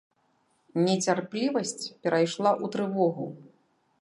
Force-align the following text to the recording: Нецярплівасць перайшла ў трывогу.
Нецярплівасць 0.87 1.83
перайшла 2.03 2.51
ў 2.63 2.75
трывогу. 2.79 3.25